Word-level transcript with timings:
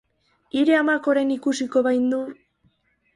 Hire 0.59 0.77
amak 0.77 1.09
orain 1.11 1.33
ikusiko 1.35 1.83
bahindu! 1.89 2.23